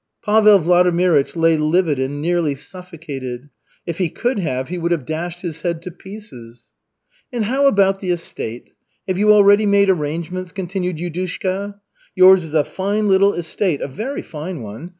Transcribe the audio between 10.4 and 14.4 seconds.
continued Yudushka. "Yours is a fine little estate, a very